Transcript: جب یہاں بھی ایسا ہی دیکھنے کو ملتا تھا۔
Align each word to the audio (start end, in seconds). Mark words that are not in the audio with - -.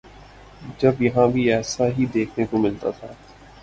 جب 0.79 1.01
یہاں 1.01 1.27
بھی 1.27 1.43
ایسا 1.53 1.87
ہی 1.97 2.05
دیکھنے 2.13 2.45
کو 2.45 2.57
ملتا 2.57 2.89
تھا۔ 2.91 3.13